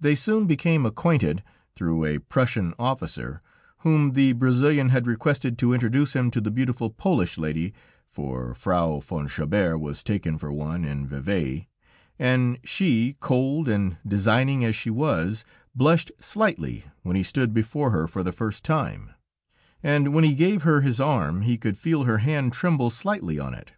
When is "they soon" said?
0.00-0.46